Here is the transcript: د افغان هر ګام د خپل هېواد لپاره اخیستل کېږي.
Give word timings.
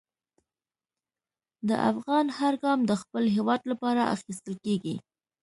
د 1.69 1.69
افغان 1.89 2.25
هر 2.37 2.53
ګام 2.63 2.79
د 2.85 2.91
خپل 3.01 3.23
هېواد 3.35 3.61
لپاره 3.71 4.01
اخیستل 4.15 4.55
کېږي. 4.65 4.95